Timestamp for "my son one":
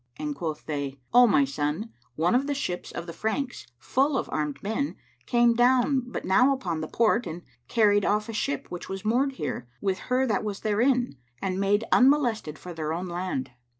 1.27-2.33